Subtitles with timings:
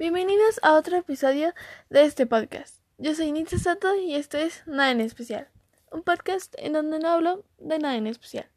[0.00, 1.52] Bienvenidos a otro episodio
[1.90, 2.82] de este podcast.
[2.96, 5.48] Yo soy Nitsa Sato y esto es Nada en Especial,
[5.92, 8.48] un podcast en donde no hablo de nada en especial.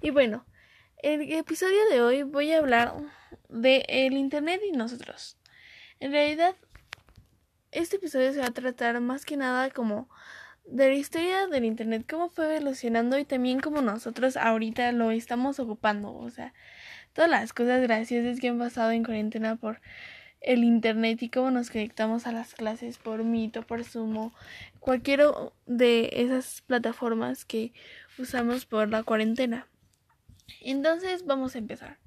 [0.00, 0.46] Y bueno,
[1.02, 2.94] el episodio de hoy voy a hablar
[3.50, 5.36] de el Internet y nosotros.
[6.00, 6.54] En realidad,
[7.70, 10.08] este episodio se va a tratar más que nada como
[10.64, 15.60] de la historia del Internet, cómo fue evolucionando y también cómo nosotros ahorita lo estamos
[15.60, 16.14] ocupando.
[16.14, 16.54] O sea,
[17.12, 19.82] todas las cosas graciosas que han pasado en cuarentena por
[20.40, 24.32] el internet y cómo nos conectamos a las clases por Meet o por Sumo,
[24.80, 25.30] cualquiera
[25.66, 27.72] de esas plataformas que
[28.18, 29.66] usamos por la cuarentena.
[30.60, 31.98] Entonces vamos a empezar.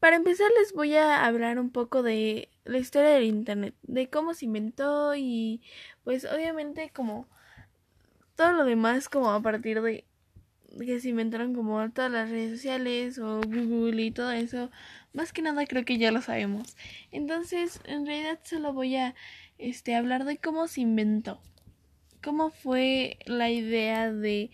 [0.00, 4.34] Para empezar les voy a hablar un poco de la historia del internet, de cómo
[4.34, 5.60] se inventó y
[6.04, 7.26] pues obviamente como
[8.36, 10.04] todo lo demás como a partir de
[10.76, 14.70] que se inventaron como todas las redes sociales o Google y todo eso,
[15.12, 16.76] más que nada creo que ya lo sabemos.
[17.10, 19.14] Entonces, en realidad solo voy a
[19.58, 21.40] este hablar de cómo se inventó.
[22.22, 24.50] Cómo fue la idea de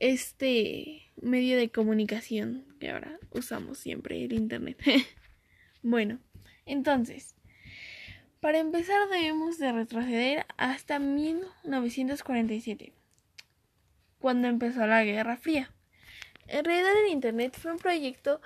[0.00, 4.78] este medio de comunicación que ahora usamos siempre, el internet.
[5.82, 6.18] bueno,
[6.64, 7.36] entonces,
[8.40, 12.94] para empezar debemos de retroceder hasta 1947
[14.20, 15.70] cuando empezó la Guerra Fría.
[16.46, 18.40] En realidad el Internet fue un proyecto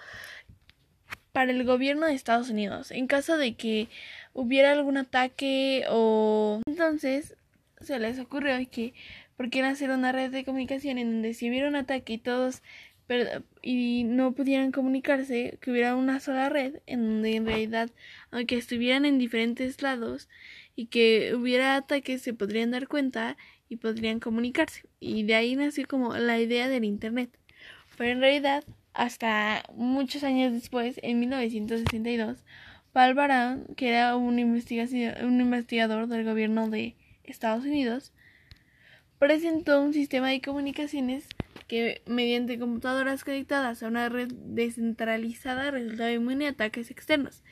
[1.32, 2.90] para el gobierno de Estados Unidos.
[2.90, 3.88] En caso de que
[4.32, 6.60] hubiera algún ataque o...
[6.66, 7.36] Entonces
[7.80, 8.94] se les ocurrió que
[9.36, 12.62] por qué hacer una red de comunicación en donde si hubiera un ataque y todos
[13.60, 17.90] y no pudieran comunicarse, que hubiera una sola red en donde en realidad,
[18.30, 20.28] aunque estuvieran en diferentes lados
[20.74, 23.36] y que hubiera ataques, se podrían dar cuenta
[23.68, 24.82] y podrían comunicarse.
[25.00, 27.30] Y de ahí nació como la idea del Internet.
[27.96, 32.44] Pero en realidad, hasta muchos años después, en 1962,
[32.92, 38.12] Paul Baran, que era un, un investigador del gobierno de Estados Unidos,
[39.18, 41.26] presentó un sistema de comunicaciones
[41.68, 47.42] que mediante computadoras conectadas a una red descentralizada resultaba inmune a ataques externos,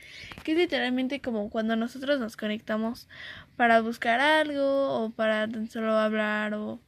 [0.45, 3.09] que es literalmente como cuando nosotros nos conectamos
[3.57, 6.81] para buscar algo o para tan solo hablar o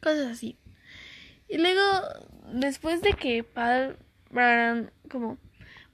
[0.00, 0.56] cosas así.
[1.48, 1.80] Y luego,
[2.52, 3.96] después de que para
[5.10, 5.38] como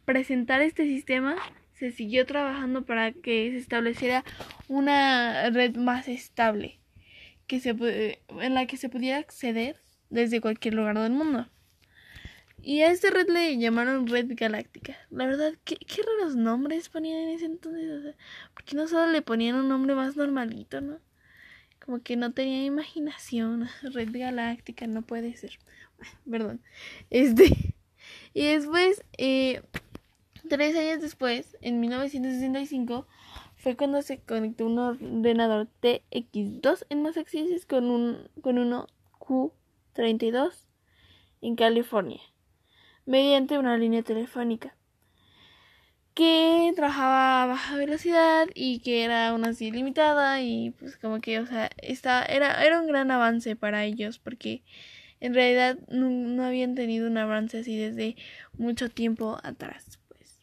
[0.04, 1.36] presentar este sistema,
[1.74, 4.22] se siguió trabajando para que se estableciera
[4.68, 6.78] una red más estable
[7.46, 7.70] que se,
[8.28, 11.48] en la que se pudiera acceder desde cualquier lugar del mundo.
[12.62, 14.96] Y a esta red le llamaron Red Galáctica.
[15.10, 17.90] La verdad, qué, qué raros nombres ponían en ese entonces.
[17.90, 18.14] O sea,
[18.52, 20.98] porque no solo le ponían un nombre más normalito, ¿no?
[21.84, 23.68] Como que no tenía imaginación.
[23.82, 25.58] Red Galáctica, no puede ser.
[26.30, 26.60] Perdón.
[27.10, 27.74] Este.
[28.32, 29.62] Y después, eh,
[30.48, 33.06] tres años después, en 1965,
[33.56, 38.86] fue cuando se conectó un ordenador TX2 en Massachusetts con un con uno
[39.18, 39.52] Q
[39.92, 40.66] 32
[41.40, 42.20] en California,
[43.06, 44.76] mediante una línea telefónica
[46.14, 51.38] que trabajaba a baja velocidad y que era aún así limitada y pues como que,
[51.38, 51.70] o sea,
[52.28, 54.62] era, era un gran avance para ellos porque
[55.20, 58.16] en realidad no, no habían tenido un avance así desde
[58.58, 59.98] mucho tiempo atrás.
[60.08, 60.40] Pues.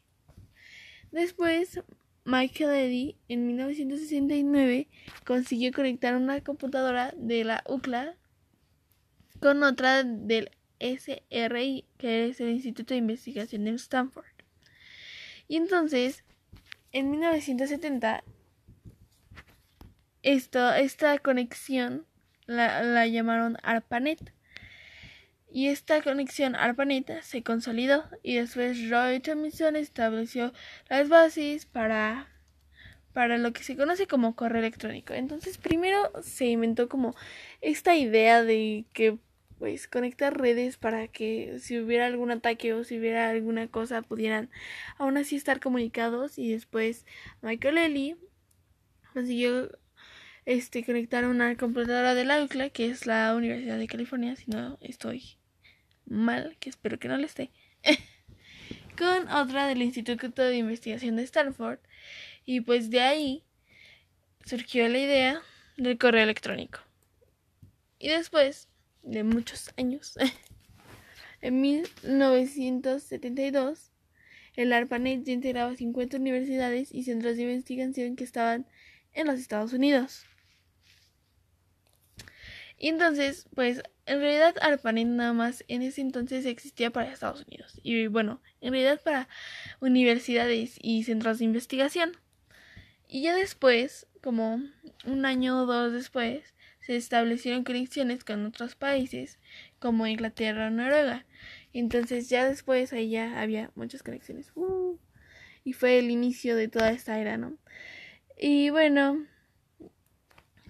[1.11, 1.81] Después,
[2.25, 4.87] Michael Eddy en 1969
[5.25, 8.15] consiguió conectar una computadora de la UCLA
[9.39, 14.25] con otra del SRI, que es el Instituto de Investigación de Stanford.
[15.47, 16.23] Y entonces,
[16.91, 18.23] en 1970,
[20.23, 22.05] esto, esta conexión
[22.45, 24.33] la, la llamaron ARPANET.
[25.49, 30.53] Y esta conexión ARPANET se consolidó y después Roy Thomson estableció
[30.89, 32.27] las bases para
[33.13, 35.15] para lo que se conoce como correo electrónico.
[35.15, 37.15] Entonces, primero se inventó como
[37.61, 39.17] esta idea de que
[39.59, 44.50] pues conectar redes para que si hubiera algún ataque o si hubiera alguna cosa pudieran
[44.97, 47.06] aún así estar comunicados y después
[47.42, 48.18] Michael Ellie
[49.13, 49.71] consiguió
[50.45, 54.77] este conectar una computadora de la UCLA que es la Universidad de California si no
[54.81, 55.38] estoy
[56.06, 57.51] mal que espero que no lo esté
[58.98, 61.80] con otra del Instituto de Investigación de Stanford.
[62.45, 63.44] Y pues de ahí
[64.45, 65.42] surgió la idea
[65.77, 66.80] del correo electrónico.
[68.00, 68.68] Y después
[69.03, 70.17] de muchos años.
[71.41, 73.91] en 1972,
[74.55, 78.65] el ARPANET ya integraba 50 universidades y centros de investigación que estaban
[79.13, 80.25] en los Estados Unidos.
[82.79, 87.79] Y entonces, pues, en realidad ARPANET nada más en ese entonces existía para Estados Unidos.
[87.83, 89.27] Y bueno, en realidad para
[89.79, 92.11] universidades y centros de investigación.
[93.07, 94.61] Y ya después, como
[95.05, 96.53] un año o dos después,
[96.88, 99.39] se establecieron conexiones con otros países
[99.78, 101.25] como Inglaterra o Noruega.
[101.74, 104.54] Entonces ya después ahí ya había muchas conexiones.
[104.56, 104.98] Uh,
[105.66, 107.57] y fue el inicio de toda esta era, ¿no?
[108.39, 109.25] Y bueno,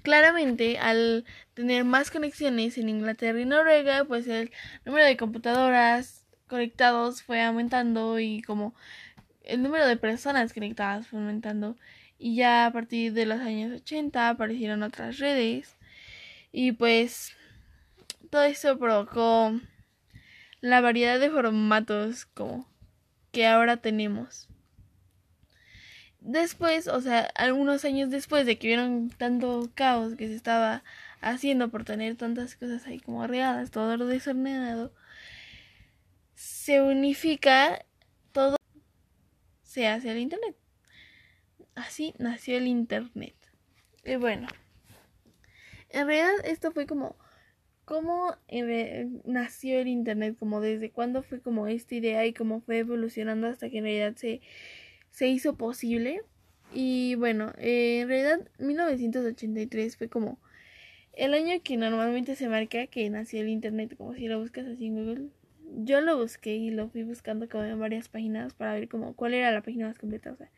[0.02, 1.24] claramente al
[1.54, 4.50] tener más conexiones en Inglaterra y Noruega, pues el
[4.86, 8.74] número de computadoras conectados fue aumentando y como
[9.44, 11.78] el número de personas conectadas fue aumentando.
[12.18, 15.77] Y ya a partir de los años 80 aparecieron otras redes
[16.60, 17.34] y pues
[18.32, 19.54] todo eso provocó
[20.60, 22.68] la variedad de formatos como
[23.32, 24.50] que ahora tenemos.
[26.20, 30.84] Después, o sea, algunos años después de que vieron tanto caos que se estaba
[31.22, 34.92] haciendo por tener tantas cosas ahí como arregladas, todo lo desordenado,
[36.34, 37.86] se unifica
[38.32, 38.56] todo,
[39.62, 40.56] se hace el Internet.
[41.76, 43.36] Así nació el Internet.
[44.04, 44.48] Y bueno,
[45.90, 47.16] en realidad esto fue como
[47.86, 48.36] cómo
[49.24, 53.70] nació el internet, como desde cuándo fue como esta idea y cómo fue evolucionando hasta
[53.70, 54.42] que en realidad se,
[55.10, 56.22] se hizo posible.
[56.74, 60.38] Y bueno, eh, en realidad 1983 fue como
[61.14, 64.88] el año que normalmente se marca que nació el internet, como si lo buscas así
[64.88, 65.30] en Google.
[65.78, 69.34] Yo lo busqué y lo fui buscando como en varias páginas para ver como cuál
[69.34, 70.34] era la página más completa.
[70.34, 70.52] O sea,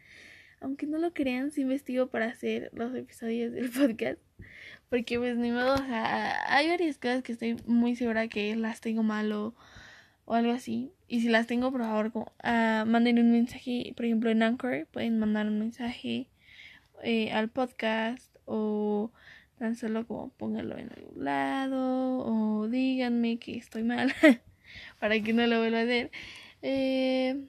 [0.62, 4.20] aunque no lo crean, sí investigo para hacer los episodios del podcast.
[4.90, 8.82] Porque pues ni modo, o sea, hay varias cosas que estoy muy segura que las
[8.82, 9.56] tengo mal o,
[10.28, 10.92] algo así.
[11.08, 15.20] Y si las tengo, por favor, uh, manden un mensaje, por ejemplo, en Anchor, pueden
[15.20, 16.28] mandar un mensaje
[17.04, 19.12] eh, al podcast o
[19.58, 24.14] tan solo como pónganlo en algún lado o díganme que estoy mal
[25.00, 26.12] para que no lo vuelva a hacer.
[26.62, 27.46] Eh,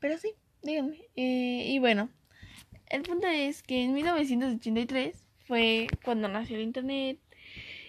[0.00, 0.32] pero sí,
[0.62, 0.98] díganme.
[1.16, 2.10] Eh, y bueno,
[2.88, 7.18] el punto es que en 1983 fue cuando nació el Internet.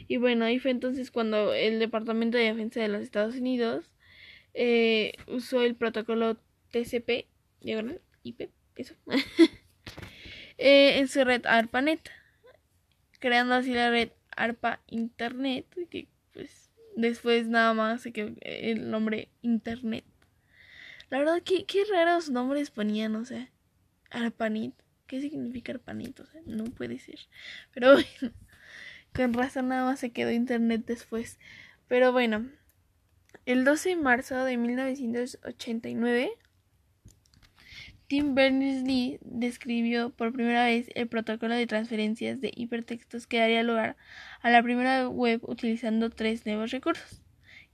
[0.09, 3.89] Y bueno, ahí fue entonces cuando el Departamento de Defensa de los Estados Unidos
[4.53, 6.35] eh, usó el protocolo
[6.71, 7.25] TCP,
[7.61, 8.95] diagonal, IP, eso,
[10.57, 12.01] eh, en su red ARPANET,
[13.19, 19.29] creando así la red ARPA Internet, que pues después nada más se quedó el nombre
[19.41, 20.03] Internet.
[21.09, 23.49] La verdad, qué, qué raros nombres ponían, o sea,
[24.09, 24.82] ARPANET.
[25.07, 26.25] ¿Qué significa panito?
[26.45, 27.19] no puede ser.
[27.73, 28.33] Pero bueno,
[29.13, 31.39] con razón nada más se quedó internet después.
[31.87, 32.49] Pero bueno,
[33.45, 36.31] el 12 de marzo de 1989,
[38.07, 43.97] Tim Berners-Lee describió por primera vez el protocolo de transferencias de hipertextos que daría lugar
[44.41, 47.21] a la primera web utilizando tres nuevos recursos,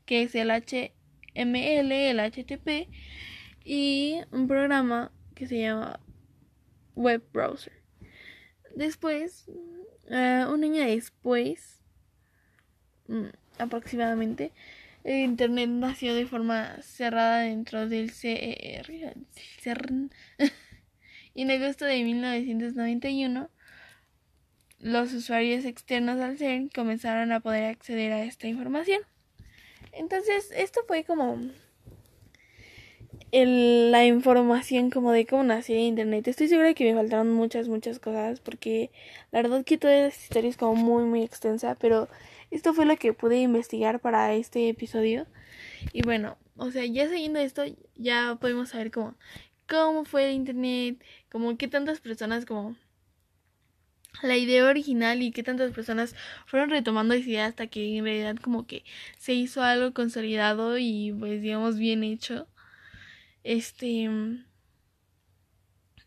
[0.05, 2.89] que es el HTML, el HTTP
[3.63, 5.99] y un programa que se llama
[6.99, 7.73] web browser.
[8.75, 9.47] Después,
[10.09, 11.81] uh, un año después,
[13.07, 14.51] mm, aproximadamente,
[15.05, 19.15] Internet nació de forma cerrada dentro del CER.
[21.33, 23.49] y en agosto de 1991,
[24.79, 29.01] los usuarios externos al CERN comenzaron a poder acceder a esta información.
[29.93, 31.39] Entonces, esto fue como
[33.31, 36.27] el, la información como de cómo nació internet.
[36.27, 38.91] Estoy segura que me faltaron muchas, muchas cosas porque
[39.31, 42.09] la verdad que toda esta historia es como muy, muy extensa, pero
[42.51, 45.27] esto fue lo que pude investigar para este episodio.
[45.93, 47.63] Y bueno, o sea, ya siguiendo esto,
[47.95, 49.15] ya podemos saber cómo,
[49.67, 52.75] cómo fue el internet, como qué tantas personas como
[54.23, 56.15] la idea original y qué tantas personas
[56.45, 58.83] fueron retomando esa idea hasta que en realidad como que
[59.17, 62.47] se hizo algo consolidado y pues digamos bien hecho.
[63.49, 64.07] Este.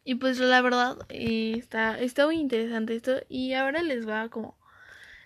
[0.05, 3.17] Y pues la verdad eh, está, está muy interesante esto.
[3.29, 4.57] Y ahora les voy a como.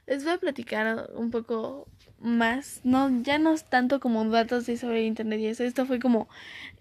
[0.07, 1.87] Les voy a platicar un poco
[2.19, 2.81] más.
[2.85, 5.63] No, ya no es tanto como datos de sobre internet y eso.
[5.63, 6.27] Esto fue como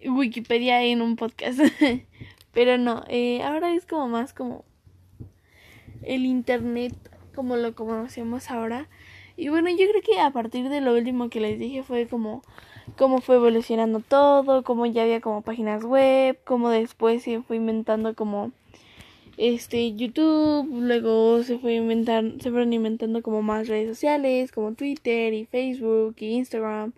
[0.06, 1.60] Wikipedia en un podcast.
[2.54, 4.64] Pero no, eh, ahora es como más como
[6.04, 6.96] el internet
[7.36, 8.88] como lo conocemos ahora.
[9.36, 12.42] Y bueno, yo creo que a partir de lo último que les dije fue como
[12.98, 18.16] cómo fue evolucionando todo, cómo ya había como páginas web, cómo después se fue inventando
[18.16, 18.52] como
[19.38, 25.34] este YouTube, luego se fue inventar, se fueron inventando como más redes sociales, como Twitter
[25.34, 26.94] y Facebook y Instagram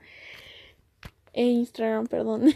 [1.33, 2.53] e Instagram, perdón.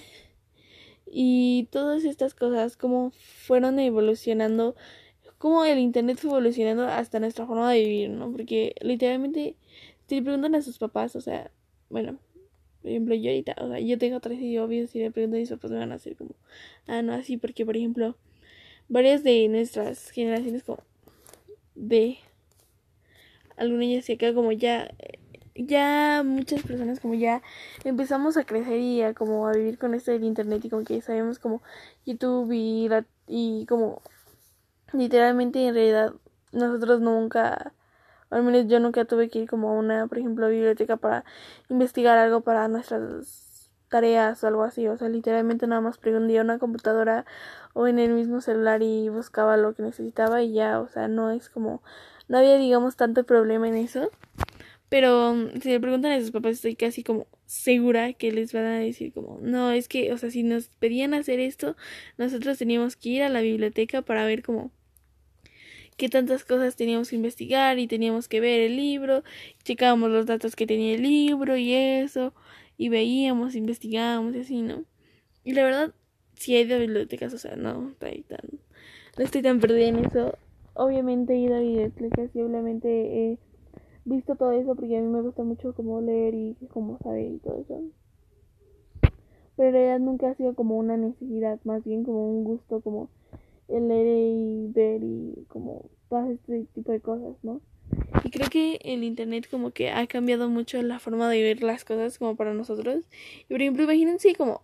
[1.12, 4.76] y todas estas cosas como fueron evolucionando
[5.42, 8.32] cómo el internet fue evolucionando hasta nuestra forma de vivir, ¿no?
[8.32, 9.56] Porque literalmente,
[10.08, 11.50] si le preguntan a sus papás, o sea,
[11.90, 12.20] bueno,
[12.82, 15.40] por ejemplo, yo ahorita, o sea, yo tengo tres y obvio si le pregunto a
[15.40, 16.32] mis papás me van a hacer como,
[16.88, 18.16] ah, no, así, porque por ejemplo,
[18.90, 20.80] varias de nuestras generaciones como
[21.76, 22.18] de
[23.56, 24.92] alguna ya se acá como ya
[25.56, 27.42] ya muchas personas como ya
[27.84, 31.02] empezamos a crecer y a como a vivir con esto del internet y como que
[31.02, 31.62] sabemos como
[32.06, 32.90] YouTube y
[33.28, 34.02] y como
[34.94, 36.14] literalmente en realidad
[36.52, 37.74] nosotros nunca
[38.32, 41.26] al menos yo nunca tuve que ir como a una por ejemplo biblioteca para
[41.70, 44.88] investigar algo para nuestras tareas o algo así.
[44.88, 47.26] O sea literalmente nada más prendía una computadora
[47.74, 51.32] o en el mismo celular y buscaba lo que necesitaba y ya o sea no
[51.32, 51.84] es como
[52.28, 54.10] no había digamos tanto problema en eso.
[54.90, 58.66] Pero mm, si le preguntan a sus papás, estoy casi como segura que les van
[58.66, 61.78] a decir como, no, es que, o sea, si nos pedían hacer esto,
[62.18, 64.72] nosotros teníamos que ir a la biblioteca para ver como
[66.02, 69.22] qué tantas cosas teníamos que investigar y teníamos que ver el libro,
[69.64, 72.34] checábamos los datos que tenía el libro y eso,
[72.76, 74.84] y veíamos, investigábamos y así, ¿no?
[75.44, 75.94] Y la verdad,
[76.34, 80.34] si he ido a bibliotecas, o sea, no no estoy tan perdida en eso.
[80.74, 83.38] Obviamente he ido a bibliotecas y obviamente he
[84.04, 87.38] visto todo eso porque a mí me gusta mucho como leer y como saber y
[87.38, 87.80] todo eso.
[89.56, 93.10] Pero en realidad nunca ha sido como una necesidad, más bien como un gusto como
[93.72, 97.62] el leer y ver y como todo este tipo de cosas, ¿no?
[98.24, 101.84] Y creo que el internet como que ha cambiado mucho la forma de ver las
[101.86, 103.06] cosas como para nosotros.
[103.48, 104.62] Y por ejemplo, imagínense como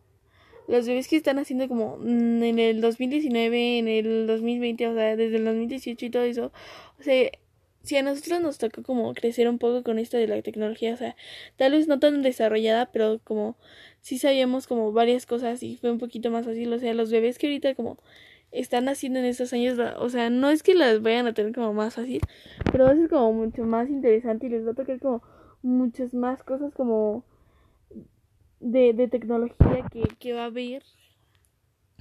[0.67, 5.15] los bebés que están haciendo como mm, en el 2019, en el 2020, o sea,
[5.15, 6.51] desde el 2018 y todo eso.
[6.99, 7.31] O sea,
[7.83, 10.97] si a nosotros nos tocó como crecer un poco con esto de la tecnología, o
[10.97, 11.15] sea,
[11.55, 13.55] tal vez no tan desarrollada, pero como
[14.01, 17.37] sí sabíamos como varias cosas y fue un poquito más fácil, o sea, los bebés
[17.37, 17.97] que ahorita como
[18.59, 21.73] están haciendo en estos años, o sea, no es que las vayan a tener como
[21.73, 22.21] más fácil,
[22.71, 25.21] pero va a ser como mucho más interesante y les va a tocar como
[25.61, 27.23] muchas más cosas como
[28.59, 30.83] de, de tecnología que, que va a haber,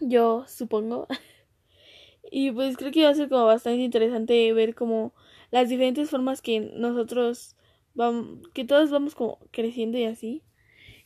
[0.01, 1.07] yo supongo.
[2.31, 5.15] y pues creo que va a ser como bastante interesante ver como
[5.51, 7.57] las diferentes formas que nosotros
[7.95, 10.43] vamos, que todos vamos como creciendo y así.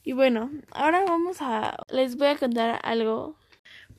[0.02, 3.36] Y bueno, ahora vamos a, les voy a contar algo.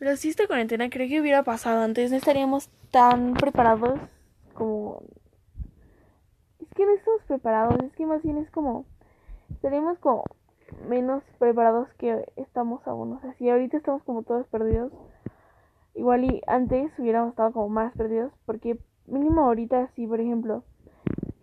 [0.01, 3.99] Pero si esta cuarentena creo que hubiera pasado antes, no estaríamos tan preparados
[4.55, 5.03] como...
[6.59, 8.85] Es que no estamos preparados, es que más bien es como...
[9.51, 10.23] Estaríamos como
[10.89, 13.13] menos preparados que estamos aún.
[13.13, 14.91] O sea, si ahorita estamos como todos perdidos,
[15.93, 20.63] igual y antes hubiéramos estado como más perdidos porque mínimo ahorita sí, por ejemplo,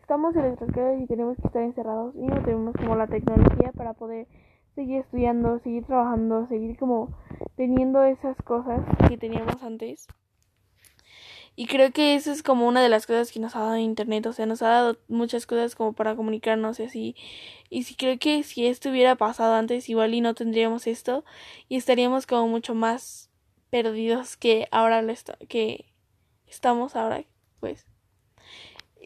[0.01, 3.93] estamos en nuestras casas y tenemos que estar encerrados no tenemos como la tecnología para
[3.93, 4.27] poder
[4.79, 7.09] seguir estudiando, seguir trabajando, seguir como
[7.57, 10.07] teniendo esas cosas que teníamos antes.
[11.57, 14.27] Y creo que eso es como una de las cosas que nos ha dado Internet,
[14.27, 17.17] o sea, nos ha dado muchas cosas como para comunicarnos y así.
[17.69, 21.25] Y sí creo que si esto hubiera pasado antes, igual y no tendríamos esto
[21.69, 23.33] y estaríamos como mucho más
[23.71, 25.13] perdidos que ahora lo
[25.49, 25.87] que
[26.47, 27.25] estamos ahora
[27.59, 27.88] pues.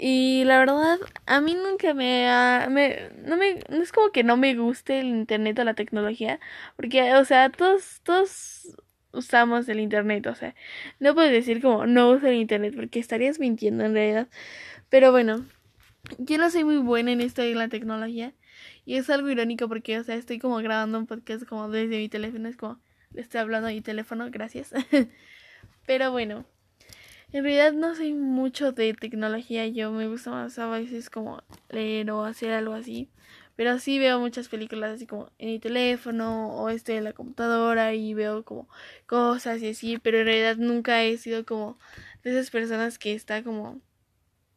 [0.04, 4.24] Y la verdad, a mí nunca me, ha, me, no me, no es como que
[4.24, 6.40] no me guste el internet o la tecnología,
[6.74, 8.76] porque, o sea, todos, todos
[9.12, 10.56] usamos el internet, o sea,
[10.98, 14.28] no puedes decir como no uso el internet, porque estarías mintiendo en realidad.
[14.88, 15.46] Pero bueno,
[16.18, 18.34] yo no soy muy buena en esto de la tecnología,
[18.84, 22.08] y es algo irónico porque, o sea, estoy como grabando un podcast como desde mi
[22.08, 22.80] teléfono, es como,
[23.12, 24.72] le estoy hablando a mi teléfono, gracias.
[25.86, 26.51] Pero bueno.
[27.32, 32.10] En realidad no sé mucho de tecnología, yo me gusta más a veces como leer
[32.10, 33.08] o hacer algo así.
[33.56, 37.94] Pero sí veo muchas películas así como en mi teléfono o este en la computadora
[37.94, 38.68] y veo como
[39.06, 41.78] cosas y así, pero en realidad nunca he sido como
[42.22, 43.80] de esas personas que está como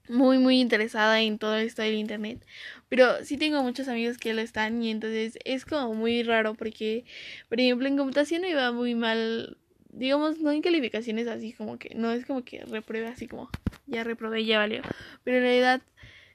[0.10, 2.46] muy muy interesada en todo esto del internet.
[2.90, 7.06] Pero sí tengo muchos amigos que lo están y entonces es como muy raro porque
[7.50, 9.58] por ejemplo en computación me iba muy mal
[9.96, 13.50] digamos, no hay calificaciones así como que, no es como que repruebe así como,
[13.88, 14.82] ya reprobé, ya valió.
[15.24, 15.82] Pero en realidad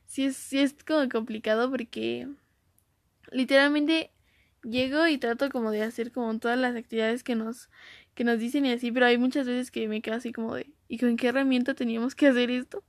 [0.06, 2.26] sí es, sí es como complicado porque
[3.30, 4.10] literalmente
[4.62, 7.70] llego y trato como de hacer como todas las actividades que nos,
[8.14, 10.70] que nos dicen y así, pero hay muchas veces que me quedo así como de,
[10.88, 12.82] ¿y con qué herramienta teníamos que hacer esto?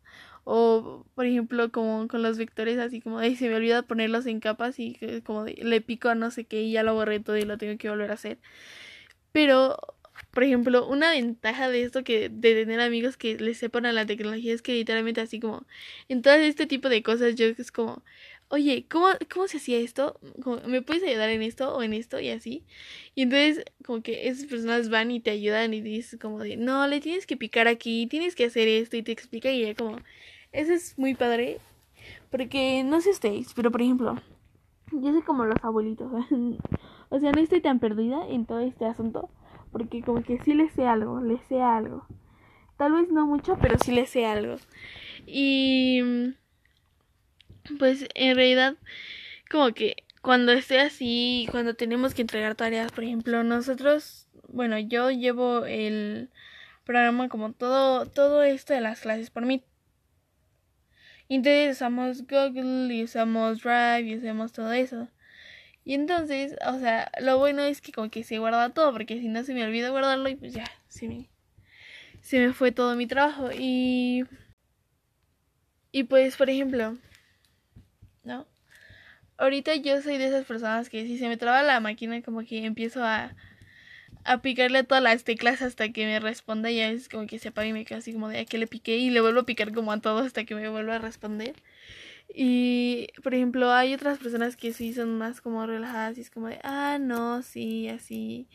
[0.43, 4.39] O, por ejemplo, como con los vectores, así como de, se me olvida ponerlos en
[4.39, 7.37] capas y como de, le pico a no sé qué y ya lo borré todo
[7.37, 8.39] y lo tengo que volver a hacer.
[9.31, 9.77] Pero
[10.31, 14.05] por ejemplo, una ventaja de esto que de tener amigos que les sepan a la
[14.05, 15.65] tecnología es que literalmente así como
[16.09, 18.01] en todo este tipo de cosas yo es como
[18.51, 20.19] oye, ¿cómo, cómo se hacía esto?
[20.67, 22.63] ¿Me puedes ayudar en esto o en esto y así?
[23.15, 26.85] Y entonces como que esas personas van y te ayudan y dices como de, no,
[26.87, 29.97] le tienes que picar aquí, tienes que hacer esto y te explica y ya como,
[30.51, 31.59] eso es muy padre.
[32.29, 34.15] Porque no sé ustedes, pero por ejemplo,
[34.91, 36.11] yo soy como los abuelitos.
[37.09, 39.29] o sea, no estoy tan perdida en todo este asunto.
[39.71, 42.05] Porque como que sí le sé algo, le sé algo.
[42.77, 44.57] Tal vez no mucho, pero sí le sé algo.
[45.25, 46.33] Y
[47.77, 48.75] pues en realidad
[49.49, 55.11] como que cuando esté así, cuando tenemos que entregar tareas, por ejemplo, nosotros, bueno, yo
[55.11, 56.29] llevo el
[56.85, 59.63] programa como todo todo esto de las clases por mí.
[61.29, 65.07] Entonces usamos Google y usamos Drive y usamos todo eso.
[65.83, 69.27] Y entonces, o sea, lo bueno es que como que se guarda todo, porque si
[69.27, 71.29] no se me olvida guardarlo y pues ya, se me,
[72.21, 73.49] se me fue todo mi trabajo.
[73.51, 74.25] Y,
[75.91, 76.97] y pues, por ejemplo,
[78.23, 78.47] ¿no?
[79.37, 82.63] Ahorita yo soy de esas personas que si se me traba la máquina como que
[82.65, 83.35] empiezo a,
[84.23, 87.39] a picarle a todas las teclas hasta que me responda y ya es como que
[87.39, 89.41] se apaga y me quedo así como de a que le piqué y le vuelvo
[89.41, 91.55] a picar como a todo hasta que me vuelva a responder.
[92.33, 96.47] Y, por ejemplo, hay otras personas que sí son más como relajadas y es como
[96.47, 98.47] de, ah, no, sí, así.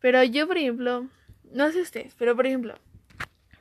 [0.00, 1.06] Pero yo, por ejemplo,
[1.52, 2.74] no sé ustedes, pero por ejemplo,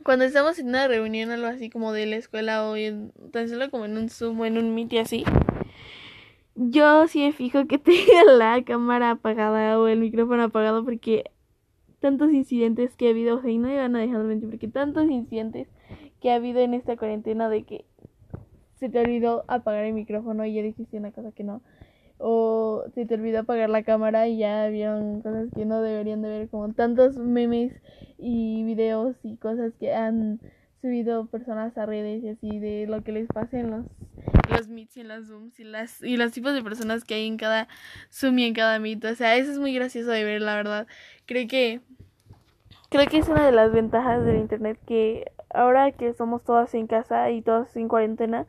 [0.03, 3.49] cuando estamos en una reunión o algo así como de la escuela o en, tan
[3.49, 5.23] solo como en un Zoom o en un Meet y así,
[6.55, 11.25] yo sí me fijo que tenga la cámara apagada o el micrófono apagado porque
[11.99, 14.67] tantos incidentes que ha habido, o sea, y no van a dejar de mentir porque
[14.67, 15.67] tantos incidentes
[16.19, 17.85] que ha habido en esta cuarentena de que
[18.81, 21.61] se te olvidó apagar el micrófono y ya dijiste una cosa que no.
[22.17, 26.29] O se te olvidó apagar la cámara y ya vieron cosas que no deberían de
[26.29, 27.73] ver, como tantos memes
[28.17, 30.39] y videos y cosas que han
[30.81, 33.85] subido personas a redes y así de lo que les pasa en los,
[34.49, 37.27] los meets y en los zooms y las y los tipos de personas que hay
[37.27, 37.67] en cada
[38.09, 39.05] zoom y en cada meet.
[39.05, 40.87] O sea, eso es muy gracioso de ver, la verdad.
[41.27, 41.81] Creo que
[42.89, 46.87] creo que es una de las ventajas del internet que ahora que somos todas en
[46.87, 48.47] casa y todas en cuarentena,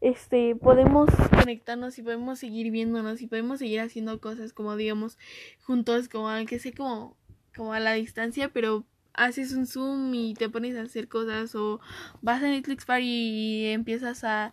[0.00, 5.18] este, podemos conectarnos y podemos seguir viéndonos y podemos seguir haciendo cosas como digamos
[5.62, 7.16] juntos, como aunque sea como,
[7.54, 11.80] como a la distancia, pero haces un zoom y te pones a hacer cosas o
[12.22, 14.52] vas a Netflix Party y empiezas a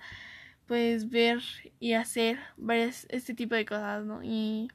[0.65, 1.39] pues ver
[1.79, 4.23] y hacer varias este tipo de cosas, ¿no?
[4.23, 4.69] Y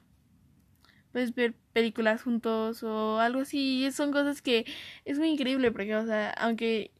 [1.11, 4.65] pues ver películas juntos o algo así, y son cosas que
[5.03, 6.91] es muy increíble porque o sea, aunque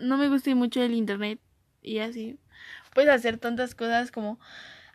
[0.00, 1.40] no me guste mucho el internet
[1.82, 2.38] y así,
[2.94, 4.38] puedes hacer tantas cosas como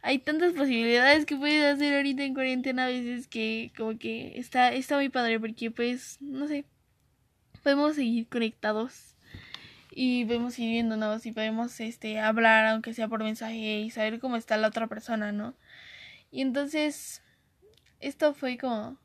[0.02, 4.72] hay tantas posibilidades que puedes hacer ahorita en cuarentena a veces que como que está
[4.72, 6.66] está muy padre porque pues no sé
[7.64, 9.16] podemos seguir conectados
[9.90, 14.36] y podemos seguir viéndonos y podemos este hablar aunque sea por mensaje y saber cómo
[14.36, 15.56] está la otra persona no
[16.30, 17.24] y entonces
[18.00, 19.00] esto fue como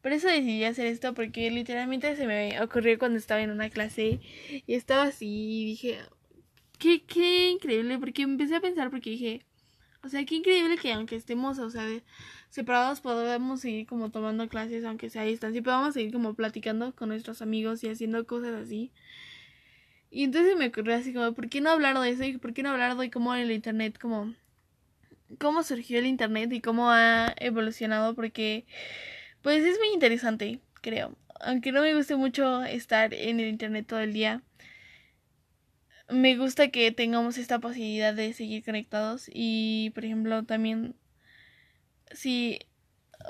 [0.00, 4.20] por eso decidí hacer esto porque literalmente se me ocurrió cuando estaba en una clase
[4.66, 5.98] y estaba así y dije
[6.82, 9.42] qué, qué increíble, porque empecé a pensar, porque dije,
[10.02, 11.86] o sea, qué increíble que aunque estemos, o sea,
[12.50, 16.92] separados, podamos seguir como tomando clases, aunque sea a distancia, y podamos seguir como platicando
[16.96, 18.90] con nuestros amigos y haciendo cosas así.
[20.10, 22.24] Y entonces me ocurrió así como, ¿por qué no hablar de eso?
[22.24, 24.34] ¿Y por qué no hablar de cómo el internet, como,
[25.38, 28.16] cómo surgió el internet y cómo ha evolucionado?
[28.16, 28.66] Porque,
[29.40, 31.16] pues es muy interesante, creo.
[31.40, 34.42] Aunque no me guste mucho estar en el internet todo el día
[36.12, 40.94] me gusta que tengamos esta posibilidad de seguir conectados y por ejemplo también
[42.12, 42.60] si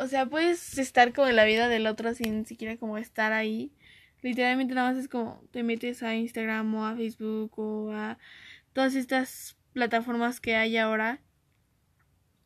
[0.00, 3.72] o sea puedes estar como en la vida del otro sin siquiera como estar ahí.
[4.22, 8.18] Literalmente nada más es como te metes a Instagram o a Facebook o a
[8.72, 11.20] todas estas plataformas que hay ahora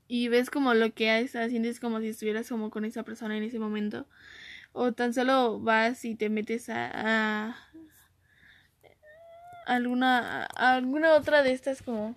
[0.09, 3.37] y ves como lo que está haciendo es como si estuvieras como con esa persona
[3.37, 4.07] en ese momento.
[4.73, 7.57] O tan solo vas y te metes a
[9.67, 12.17] alguna alguna otra de estas como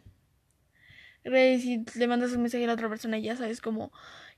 [1.26, 3.92] y le mandas un mensaje a la otra persona y ya sabes como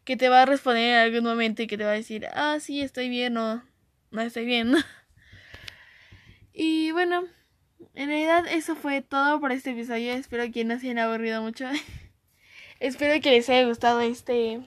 [0.04, 2.58] que te va a responder en algún momento y que te va a decir, ah,
[2.60, 3.64] sí, estoy bien o
[4.10, 4.74] no estoy bien.
[6.54, 7.26] y bueno,
[7.94, 10.14] en realidad eso fue todo por este episodio.
[10.14, 11.66] Espero que no se hayan aburrido mucho.
[12.80, 14.60] Espero que les haya gustado este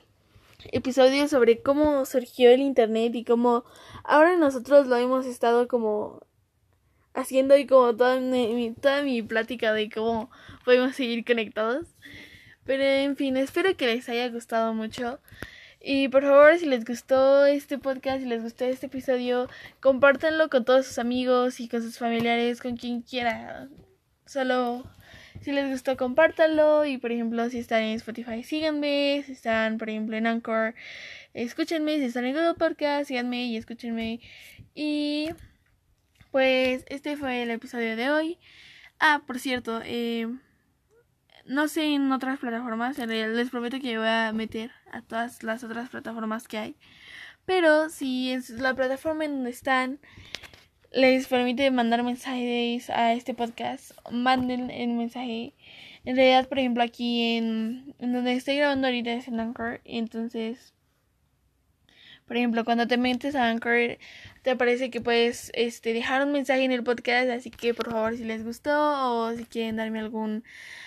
[0.71, 3.65] episodio sobre cómo surgió el internet y cómo
[4.05, 6.21] ahora nosotros lo hemos estado como
[7.15, 10.31] haciendo y como toda mi, toda mi plática de cómo
[10.65, 11.87] podemos seguir conectados.
[12.65, 15.21] Pero en fin, espero que les haya gustado mucho.
[15.81, 19.49] Y por favor, si les gustó este podcast, si les gustó este episodio,
[19.81, 23.69] compártanlo con todos sus amigos y con sus familiares, con quien quiera.
[24.27, 24.85] Solo
[25.43, 26.87] Si les gustó, compártanlo.
[26.87, 29.23] Y por ejemplo, si están en Spotify, síganme.
[29.27, 30.75] Si están, por ejemplo, en Anchor,
[31.35, 31.99] escúchenme.
[31.99, 34.21] Si están en Google Podcast, síganme y escúchenme.
[34.75, 35.29] Y
[36.35, 38.41] pues este fue el episodio de hoy.
[38.99, 40.27] Ah, por cierto, eh,
[41.47, 42.99] no sé en otras plataformas.
[42.99, 46.77] En les prometo que voy a meter a todas las otras plataformas que hay.
[47.47, 50.01] Pero si es la plataforma en donde están
[50.91, 55.55] les permite mandar mensajes a este podcast, manden el mensaje.
[56.05, 59.83] En realidad, por ejemplo, aquí en, donde estoy grabando ahorita es en Anchor.
[59.85, 60.74] Entonces,
[62.27, 63.99] por ejemplo, cuando te metes a Anchor,
[64.43, 67.29] te parece que puedes este, dejar un mensaje en el podcast.
[67.31, 70.45] Así que, por favor, si les gustó o si quieren darme algún,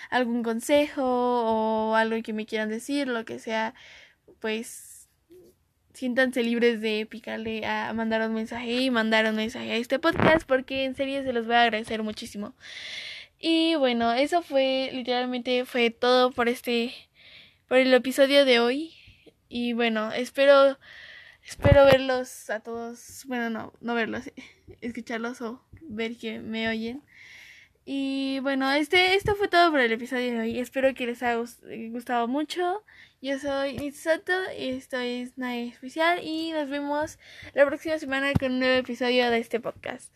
[0.10, 3.76] algún consejo o algo que me quieran decir, lo que sea,
[4.40, 5.10] pues
[5.94, 10.48] siéntanse libres de picarle a mandar un mensaje y mandar un mensaje a este podcast
[10.48, 12.54] porque en serio se los voy a agradecer muchísimo.
[13.40, 16.94] Y bueno, eso fue literalmente fue todo por este
[17.68, 18.94] por el episodio de hoy
[19.50, 20.78] y bueno, espero
[21.48, 24.30] espero verlos a todos, bueno, no, no verlos,
[24.82, 27.04] escucharlos o ver que me oyen.
[27.90, 30.60] Y bueno, este, esto fue todo por el episodio de hoy.
[30.60, 31.42] Espero que les haya
[31.90, 32.84] gustado mucho.
[33.22, 37.18] Yo soy Nitsato y esto es Night Especial y nos vemos
[37.54, 40.14] la próxima semana con un nuevo episodio de este podcast.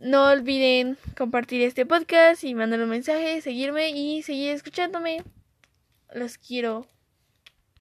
[0.00, 5.22] No olviden compartir este podcast y mandar un mensaje, seguirme y seguir escuchándome.
[6.12, 6.88] Los quiero.